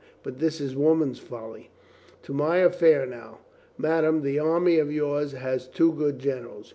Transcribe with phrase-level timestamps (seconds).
[0.23, 1.69] But this is woman's folly.
[2.23, 3.41] To my affair now.
[3.77, 6.69] Madame, this army of yours has too good generals.